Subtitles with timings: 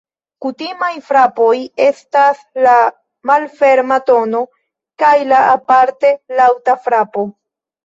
[0.43, 1.51] Kutimaj frapoj
[1.87, 2.73] estas la
[3.33, 4.43] malferma tono
[5.05, 7.31] kaj la aparte laŭta frapo.